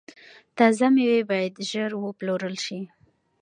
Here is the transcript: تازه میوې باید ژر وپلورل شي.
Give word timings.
تازه 0.57 0.87
میوې 0.95 1.21
باید 1.29 1.53
ژر 1.69 1.91
وپلورل 2.03 2.55
شي. 2.65 2.79